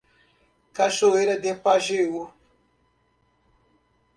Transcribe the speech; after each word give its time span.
Cachoeira 0.73 1.37
de 1.39 1.53
Pajeú 1.53 2.33